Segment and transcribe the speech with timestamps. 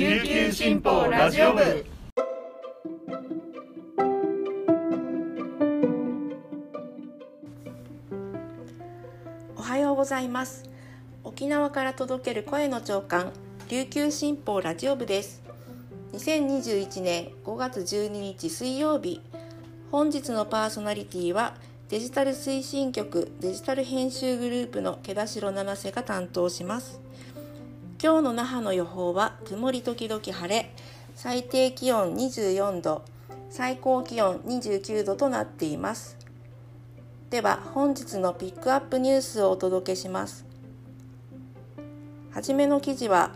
[0.00, 1.84] 琉球新報ラジオ部。
[9.58, 10.64] おはようございます。
[11.22, 13.30] 沖縄から届ける声の長官
[13.68, 15.42] 琉球新報ラジオ部です。
[16.14, 19.20] 2021年5月12日水曜日
[19.90, 21.52] 本日のパーソナリティは
[21.90, 27.02] デジタル推進局デジタル編集グループの毛田代七瀬が担当します。
[28.02, 30.72] 今日の那覇の予報は曇り時々晴れ
[31.14, 33.02] 最低気温24度
[33.50, 36.16] 最高気温29度となっています。
[37.28, 40.46] では本日のピックアップニュースをお届けします。
[42.30, 43.32] はじめの記事は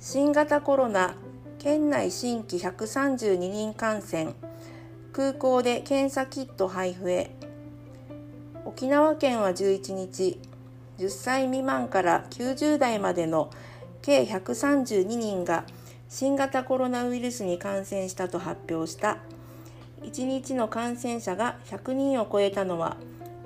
[0.00, 1.14] 新型コロナ
[1.60, 4.34] 県内新規132人感染
[5.12, 7.30] 空港で検査キット配布へ。
[8.64, 10.40] 沖縄県は11日
[10.98, 13.50] 10歳未満から90代までの
[14.02, 15.64] 計132人が
[16.08, 19.18] 新型コロナウイルスに感染したと発表した。
[20.02, 22.96] 1日の感染者が100人を超えたのは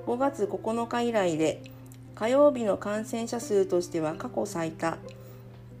[0.05, 1.61] 5月9日以来で
[2.15, 4.97] 火曜日の感染者数としては過去最多。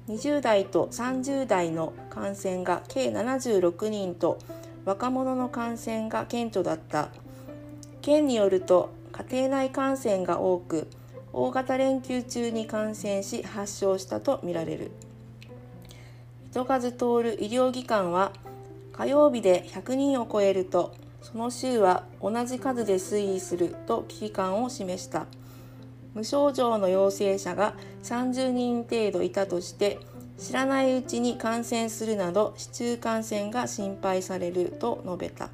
[0.09, 4.39] 20代と30代の感染が計76人と
[4.83, 7.09] 若者の感染が顕著だった。
[8.01, 10.87] 県によると家庭内感染が多く
[11.33, 14.91] 大型連休中に感染し発症したとみられる。
[16.51, 18.31] 糸数通る医療機関は
[18.91, 25.25] 火曜日で100人を超えるとその週は同じ数で推移すると危機感を示した。
[26.13, 27.73] 無症状の陽性者が
[28.03, 29.97] 30人程度いたとして
[30.37, 35.49] 知らないうちに感染するなど市中感染が心配されると述べた。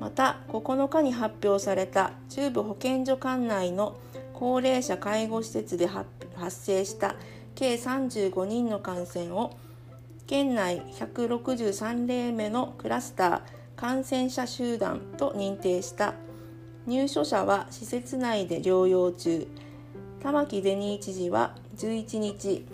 [0.00, 3.96] また9日に発表された中部保健所管内の
[4.34, 6.08] 高齢者介護施設で発
[6.50, 7.14] 生した
[7.54, 9.56] 計35人の感染を
[10.26, 13.40] 県内163例目のクラスター
[13.76, 16.14] 感染者集団と認定した。
[16.86, 19.48] 入所者は施設内で療養中。
[20.22, 22.66] 玉城デニー知事は11日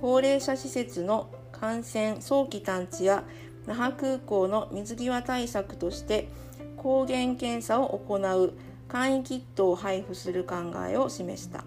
[0.00, 3.24] 高齢者施設の感染早期探知や
[3.66, 6.28] 那覇空港の水際対策として
[6.76, 8.54] 抗原検査を行う。
[8.94, 10.54] 簡易キットを配布する考
[10.88, 11.64] えを示した。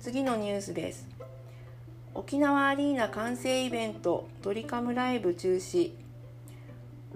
[0.00, 1.06] 次のニュースです。
[2.12, 5.92] 沖縄アリーナ完成イベントドリカムライブ中止。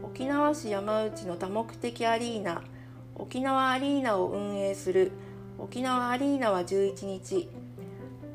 [0.05, 2.63] 沖縄市山内の多目的アリーナ
[3.17, 5.11] 沖縄アリーナを運営する
[5.59, 7.49] 沖縄アリーナは11日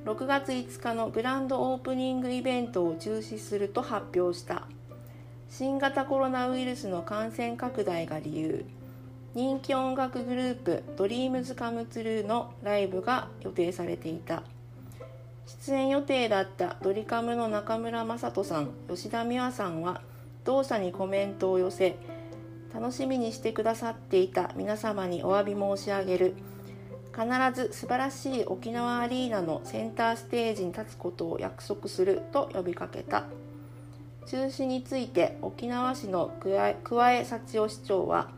[0.04, 4.68] 6月5日のグランドオープニングイベントを中止すると発表した。
[5.48, 8.66] 新型コロナウイルスの感染拡大が理由。
[9.36, 14.44] 人気音楽グループドリームズカムツルーのライブが予定されていた。
[15.46, 20.02] 出演予定だったドリカムの中村雅人さん吉田美和さんは
[20.46, 21.98] 同社にコメントを寄せ
[22.74, 26.36] 楽しみにしてくださっていた皆様にお詫び申し上げる。
[27.14, 33.26] 必ず素晴らしい沖縄アリーナのセンターステージに立つことを約束すると呼びかけた。
[34.28, 36.96] 中止について沖縄市の桑江幸
[37.50, 38.30] 男市長は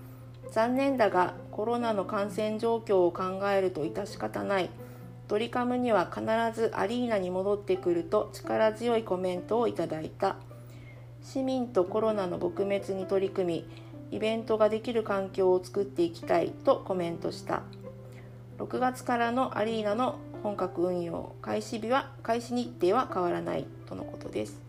[0.52, 4.70] 残念だがコロナの感染状況を考えると致し方ない。
[5.28, 10.38] ドリカムには必ずアリーナに戻ってくると力強いコメントをいただいた。
[11.22, 13.66] 市民とコロナの撲滅に取り組
[14.10, 17.64] みイベントができる環境を作っていきたいとコメントした。
[18.58, 24.62] 6月からのアリーナの本格運用開始日は開始日程は変わらないとのことです。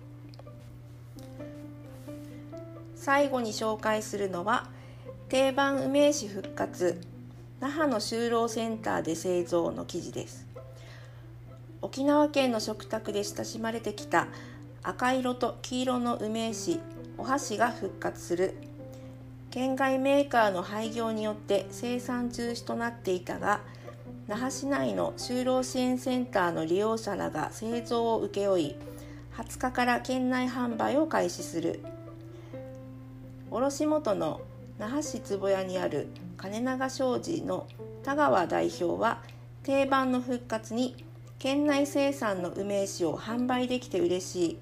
[2.96, 4.68] 最後に紹介するのは
[5.28, 6.98] 定番梅酒復活。
[7.60, 10.46] 那覇の就労センターで製造の記事です。
[11.82, 14.28] 沖縄県の食卓で親しまれてきた
[14.82, 16.80] 赤色と黄色の梅酒
[17.18, 18.54] お箸が復活する。
[19.50, 23.60] 県外メーカーの廃業によって生産中止となっていたが
[24.28, 28.76] 那覇市内の就労支援センターの利用者らが製造を請け負い
[29.36, 31.80] 20日から県内販売を開始する。
[33.50, 34.40] 卸元の
[34.78, 37.66] 那覇市坪谷にある金長商事の
[38.04, 39.22] 田川代表は
[39.64, 41.04] 定番の復活に
[41.38, 44.58] 県内生産の梅酒を販売できて嬉しい。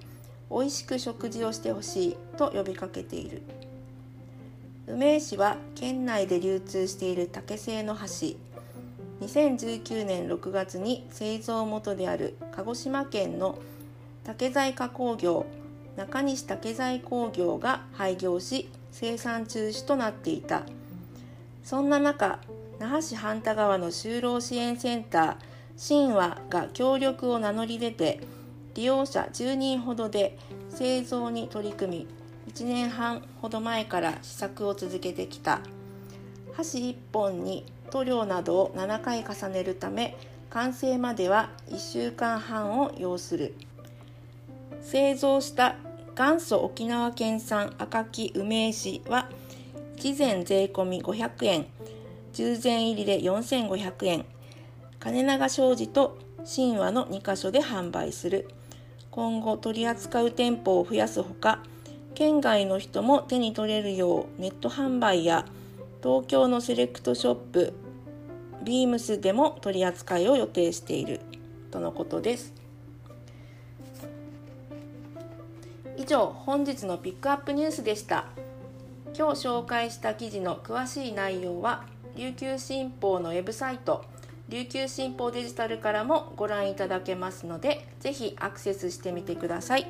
[0.50, 3.42] 美味しく食事をしてほしいと呼びかけている。
[4.86, 8.38] 梅酒は県内で流通している竹製の箸。
[9.20, 13.58] 2019年6月に製造元である鹿児島県の
[14.24, 15.46] 竹材加工業
[15.96, 20.62] 中西竹材工業が廃業し生産中止となっていた。
[21.62, 22.38] そんな中
[22.78, 25.36] 那覇市半田川の就労支援センター
[25.76, 28.20] 新和が協力を名乗り出て
[28.74, 30.38] 利用者10人ほどで
[30.70, 32.06] 製造に取り組
[32.46, 35.60] み1年半ほど前から試作を続けてきた。
[36.54, 40.16] 箸1本に塗料などを7回重ねるため
[40.48, 43.54] 完成までは1週間半を要する。
[44.80, 45.76] 製造した
[46.18, 49.28] 元祖沖縄県産赤木梅石は
[49.96, 51.66] 事前税込500円
[52.32, 54.24] 従前入りで4500円
[54.98, 58.48] 金長商事と神話の2カ所で販売する。
[59.10, 61.62] 今後取り扱う店舗を増やすほか
[62.14, 65.44] 県外の人も手に取れるようネット販売や
[66.02, 67.74] 東京のセレクトショップ
[68.64, 71.20] ビームスでも取り扱いを予定している。
[71.70, 72.55] とのことです。
[76.06, 78.26] 上本日のピックアップニュースでした。
[79.16, 81.84] 今日紹介した記事の詳しい内容は
[82.16, 84.04] 琉球新報のウェブサイト
[84.48, 89.86] 琉球新報デジタルからもご覧いただけますのでぜひアクセスしてみてください。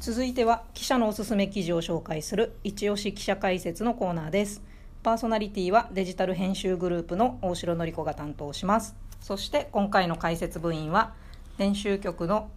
[0.00, 4.62] 続いては記者のおすすめ記事を紹介する一押し記者解説のコーナーです。
[5.02, 8.94] パーソナリティはデジタル編集グループの大城典子が担当します。
[9.20, 11.12] そして今回の解説部員は
[11.58, 12.50] 編集局の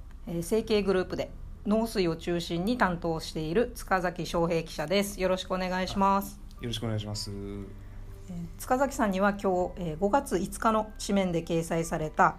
[0.44, 1.32] 成形グループで
[1.66, 5.20] 農水を中心に担当している塚崎翔平記者です。
[5.20, 6.40] よろしくお願いします。
[6.62, 7.32] よろしくお願いします。
[8.60, 12.36] 塚崎さんには今日5月5日の紙面で掲載された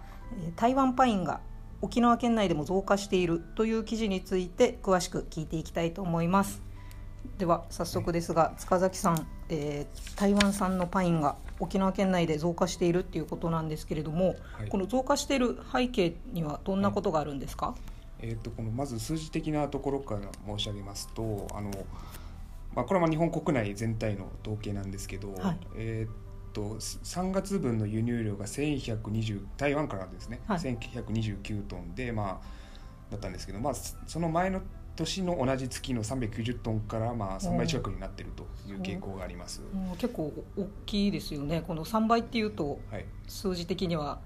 [0.55, 1.41] 台湾パインが
[1.81, 6.61] 沖縄県内でも増加しているという記事について詳しく聞いていきたいと思います
[7.37, 17.75] では早速ですが塚崎さん、えー、台湾産のパインが沖縄県内で増加しているっていうことなんですけれども、はい、この増加している背景にはどんなことがあるんですか、
[18.19, 21.71] えーと、このまず数字的なところから申し上げますとあの、
[22.75, 34.61] まあ、これは日本国内全体の統計なんですけど、はい、えーと3月分の輸入量が1120台湾からですね、はい、1129トンで、まあ、だったんですけど、まあ、その前の
[34.97, 39.61] 年の同じ月の390トンからまあ3倍近くになっているという傾向があります、
[39.97, 41.63] 結構大きいですよね。
[41.65, 42.79] この3倍っていうと
[43.27, 44.19] 数字的には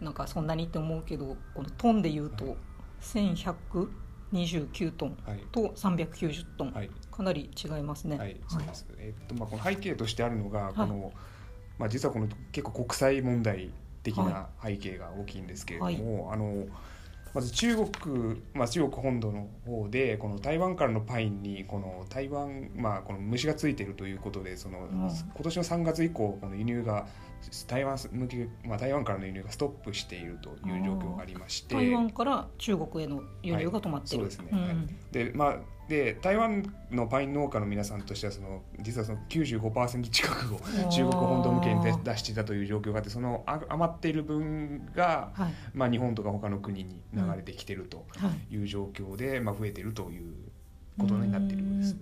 [0.00, 2.56] なんかそんなにって思うけどこのトンでいうと
[3.00, 5.16] 1129トン
[5.52, 8.18] と390トン、はい、かなり違いますね。
[8.18, 11.12] はい、そうです、えっとまあ、この背景としてあるのがこの、
[11.78, 13.70] まあ、実はこの結構国際問題
[14.02, 16.66] 的な背景が大きいんですけれども、あの
[17.34, 25.10] まず中国、まあ、中国本土の方でこの台湾からのパインにこの台湾、まあ、この虫がついているということでその、今
[25.42, 27.06] 年の3月以降この輸入が
[27.66, 34.74] 台湾向け、まあ、台湾からの輸入がストップしているという状況がありまして台湾から中国への輸入が止まっている、はい、そうですね、うん、はい、
[35.12, 35.56] でまあ
[35.88, 40.60] で台湾のパイン農家の皆さんとしてはその実はその95%近くを
[40.90, 48.06] 中国本土向けに出していたという状況があってその余っている分が、はい、まあ、日本とか他の国に流れてきていると
[48.50, 48.56] い。
[48.56, 50.34] う状況で、うんはい、まあ、増えているという
[50.98, 51.96] ことになっているんです。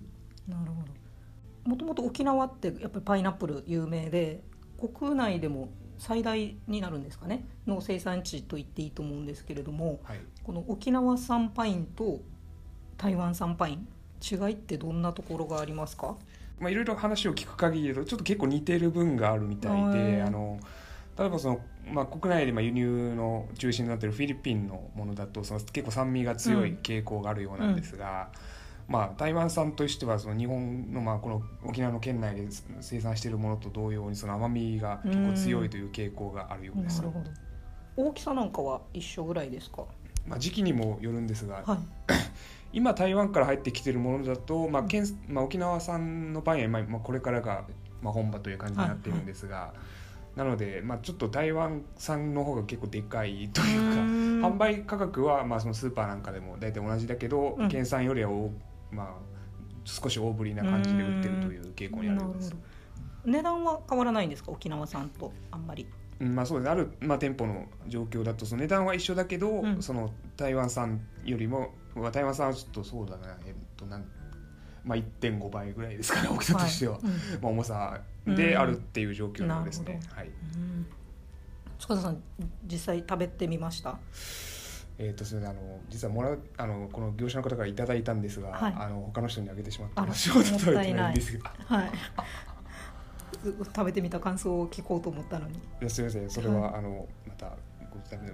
[0.47, 1.69] なるほど。
[1.69, 4.43] もともと沖縄ってやっぱりパイナップル有名で
[4.77, 7.45] 国内でも最大になるんですかね。
[7.67, 12.21] の生産地と言っていいと思うんですけれども、はい、この沖縄産パインと
[12.97, 13.87] 台湾産パイン
[14.21, 16.15] 違いってどんなところがありますか？
[16.59, 20.59] まあ、いろいろ話を聞く限りだとちょっと結構似てる分があるみたいであの
[21.17, 21.59] 例えばその、
[21.91, 28.29] まあ、国内でまあ輸入の中心になっているフィリピンのものだとその結構酸味が強い傾向があるようなんですが、
[28.87, 32.47] うん、まあ、台湾産としてはその日本のまあこの沖縄の県内で
[32.79, 36.99] 生産しているものと同様にその甘みが結構強いという傾向があるようです。
[36.99, 37.29] なるほど。
[37.95, 39.83] 大きさなんかは一緒ぐらいですか？
[40.25, 41.77] まあ、時期にもよるんですが、はい、
[42.73, 47.65] 今台湾から入ってきてるものだと、まあ県まあ、沖縄産のパン屋、まあ、これからが、
[48.01, 49.65] まあ、本場という感じになってるんですが、はい。
[49.67, 49.73] は
[50.35, 58.31] い、なので、まあ、ちょっと台湾産の方が結構でかいというか販売価格は、まあ、そのスーパーなんかでも大体同じだけど、うん、県産よりは
[58.91, 59.07] まあ、
[59.85, 62.55] 少し大ぶりな感じで売ってるという傾向にあるんです。
[63.25, 64.51] 値段は変わらないんですか？
[64.51, 65.87] 沖縄産とあんまり
[66.23, 74.05] まあそうですある、まあ、店舗の状況だとその値段は一緒だけど、うん、その台湾産よりも、まあ、台湾産はちょっとそうだなえっとなん
[74.83, 80.01] まあ、1.5倍ぐらいですかね大きさとしては、はいうん、まあ、重さであるっていう状況なんですね。
[80.13, 80.29] はい、
[81.79, 82.21] 塚田さん
[82.65, 83.97] 実際食べてみました？
[84.99, 91.51] えーとそれであの実はもらうあのこの業者の方からいただいたんですが、はい、あの他の人にあげてしまって私 は食べてないんですが。
[91.65, 91.91] はい
[93.33, 95.55] 食べてみた感想を聞こうと思ったのに。
[95.55, 96.29] いやすみません。
[96.29, 97.57] それは、はい、あのまた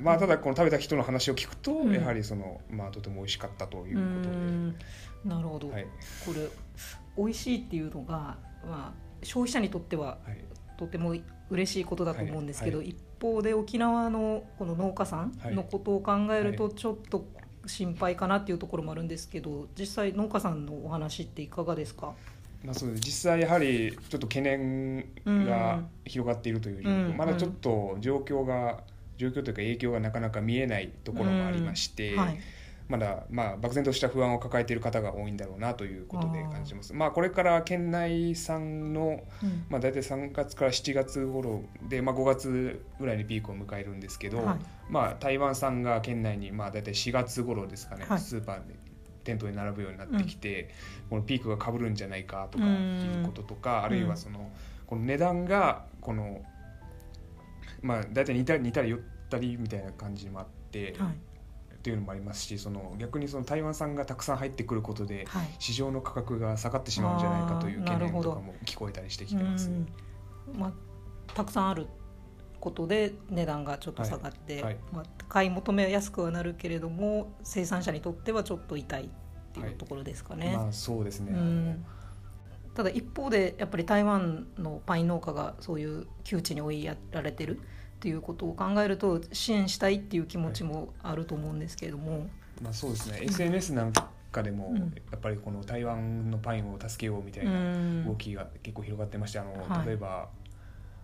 [0.02, 5.36] まあただこの食べた人の話を聞くと、うん、やはりそのまあとても美味しかったということで。
[5.36, 5.84] なるほど、はい、
[6.26, 6.48] これ
[7.18, 10.18] 美味しいっていうのが、まあ、消費者にとっては
[10.78, 11.14] とても
[11.50, 12.88] 嬉しいことだと思うんですけど、はい。
[12.88, 17.26] はい、一方で沖縄のこの農家さんのことを考えるとちょっと
[17.66, 22.14] 心配かなっていうところもあるんですけど実際農家さんのお話っていかがですか？
[22.64, 23.02] まあ、そうです。
[23.02, 28.82] 実際やはりちょっと懸念が広がっているという状況、うん、まだちょっと状況が
[29.18, 32.20] 状況というか影響がなかなか見えないところもありまして、うん。
[32.20, 32.40] はい、
[32.90, 36.94] まだまあ漠然とした不安を抱えている方が多いんだろうなということで感じます。
[36.94, 39.24] まあこれから県内産の、
[39.70, 44.58] まあ大体3月から7月頃でまあ5月ぐらいにピークを迎えるんですけど、はい、
[44.90, 48.89] まあ台湾産が県内にまあ大体4月頃ですかね、はい、スーパーで
[49.24, 54.52] 店頭に並ぶようになってきて、うん、このピークがかぶるんじゃないかとかいうこととか、あるいはその
[54.88, 56.42] この値段がこの
[57.82, 59.00] まあ大体似たり似たり寄っ
[59.30, 60.96] たりみたいな感じもあって。
[60.98, 61.14] はい。
[61.80, 69.72] っていうのもありますしその逆にその台湾産がたくさん入ってくることで、はい、市場の価格が下がってしまうんじゃないかという懸念とかも聞こえたりしてきてます。
[70.54, 70.74] まあ、
[71.34, 71.88] たくさんある
[72.60, 79.08] ことで値段がちょっと下がって、はいはい、まあ、買い求めやすくはなるけれども生産者にとってはちょっと痛いっ
[79.54, 80.54] ていうところですかね。
[80.56, 81.80] まあ、そうですね、
[82.76, 87.62] ただ一方でやっぱり台湾のパイン農家がそういう窮地に追いやられてるっ
[88.00, 92.28] ていうことを考えると支援したいっていう気持ちもあると思うんですけれども、
[92.62, 93.20] まあ、そうですね。
[93.24, 93.92] SNS なん
[94.32, 94.74] かでも、
[95.12, 100.30] やっぱりこの台湾のパインを助けようみたいな動きが結構広がってましてあの、例えば、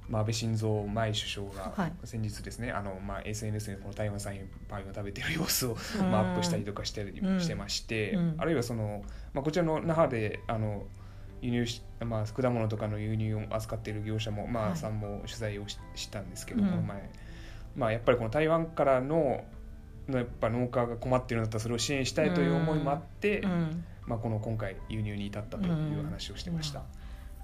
[0.10, 4.36] まあ、安倍晋三前首相が先日ですね、はい、あのまあ、SNS でこの台湾産
[4.68, 5.78] パインを食べてる様子を、
[6.12, 7.06] まあ、アップしたりとかして
[7.40, 10.84] してまして、あるいはその、まあ、こちらの那覇であの
[11.42, 17.10] 輸入し、まあ、果物とかの輸入を扱っている業者も、まあ、さんも取材をししたんですけど、この前、
[17.76, 19.44] まあ、やっぱりこの台湾からの
[20.10, 23.42] やっぱ農家が困っているんだったらそれを支援したいという思いもあって、
[24.06, 26.84] まあ、この今回輸入に至ったという話をしてました。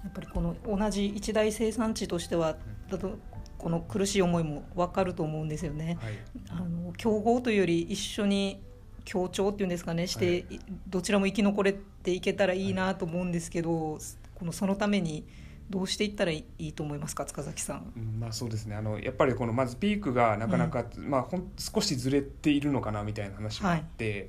[0.02, 2.56] やっぱりこの同じ一大生産地としては
[2.90, 3.18] だと
[3.58, 5.96] この苦しい思いも分かると思うんですよね。
[6.00, 6.14] はい、
[6.50, 8.60] あの競合というより一緒に
[9.04, 14.00] 協調っていうんですかねして、はい、どちらも生き残れていけたらいいなと思うんですけど、はい、
[14.34, 15.24] このそのために
[15.70, 17.92] どうしていったらいいと思いますか塚崎さん。
[18.18, 18.74] まあそうですね。
[18.74, 24.28] あのやっぱりこのまずピークがなかなか、うん、まあほん少しずれているのかなみたいな話もあって、はい、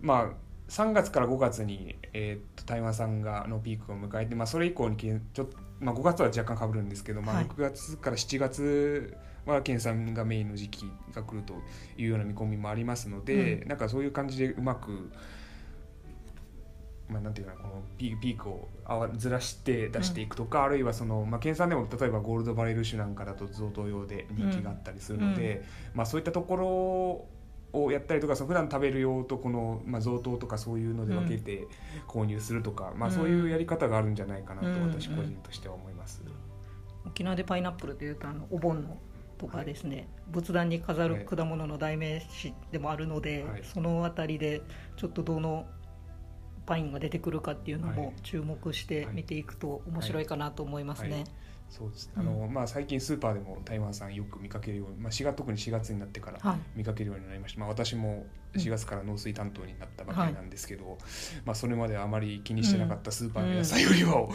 [0.00, 0.30] まあ
[0.72, 5.48] 3月から5月に、えー、と台湾産がのピークを迎えて、まあ、それ以降にちょっと、
[5.80, 9.14] まあ、5月は若干かぶるんですけど、まあ、6月から7月
[9.44, 11.52] は県産がメインの時期が来ると
[11.98, 15.10] いうような見込みもありますので、うん、なんかそういう感じでうまく。
[17.08, 18.70] まあ、なんていうかこのピークを
[19.18, 25.62] ずらして出していくとか、うん、あるいはその、まあ、県産でも例えばゴールドバレル種なんかだと贈答用で人気があったりするので、
[25.92, 27.41] うん、まあ、そういったところ
[27.72, 31.66] をやったりとかその普段食べる用とこの、まあ、贈答とかそういうので分けて
[32.06, 36.22] 購入するとか、まあ、そういうやり方があるんじゃないかなと私個人としては思います。
[37.06, 38.98] 沖縄でパイナップルというとあのお盆の
[39.38, 44.62] とかですね、はい、仏壇に飾る果物の代名詞でもあるので、はい、その辺りで
[44.96, 45.66] ちょっとどの
[46.64, 51.24] パインが出てくるかっていうのも注目して見ていくと面白いかなと思いますね。
[51.72, 52.10] そうです。
[52.14, 60.98] あの、うん、まあ、最近スーパーでも台湾産よく見かけるように、まあ、4月特に4月になってから見かけるようになりました、はい、まあ、私も4月から農水担当になったばかりなんですけど、うん、
[61.46, 64.28] まあ、それまであまり気にしてなかったスーパーの野菜よりは、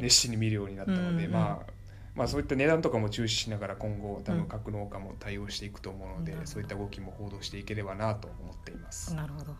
[0.00, 1.72] 熱心に見るようになったので、まあ
[2.14, 9.12] まあ、そういった値段とかも注視しながら今後多分各農家も対応していくと思うので、うん、そういった動きも報道していければなと思っています。
[9.16, 9.50] なるほど。
[9.50, 9.56] あ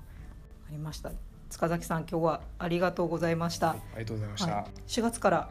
[0.70, 1.10] りました。
[1.50, 5.50] 塚崎さん今日はありがとうございました、はい、ありがとうございました、はい、4月から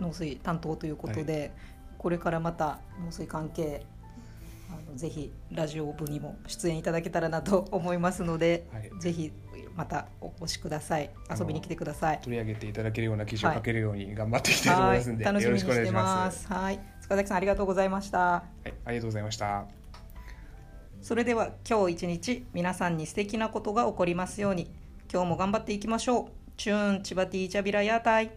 [0.00, 1.52] 農水担当ということで、はい、
[1.98, 3.84] これからまた農水関係
[4.70, 9.32] あのぜひラジオ部にも出演いただけたらなと思いますので、はい、ぜひ
[9.74, 11.10] またお越しください。
[11.30, 12.20] 遊びに来てください。
[12.20, 16.48] 取り上げていただけるような記事を書けるように頑張っていきたいと思いますので、はい、よろしくお願いします。
[16.48, 16.80] はい。
[17.00, 18.18] 塚崎さんありがとうございました。
[18.18, 18.74] はい。
[18.84, 19.66] ありがとうございました。
[21.00, 24.70] それでは今日一日皆さんに素敵なことが起こりますように。
[25.10, 26.26] 今日も頑張っていきましょう。
[26.56, 28.32] チューンチバティチャビラヤータイ